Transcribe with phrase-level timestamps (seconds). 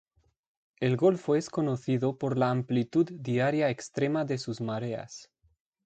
[0.79, 5.29] El golfo es conocido por la amplitud diaria extrema de sus mareas.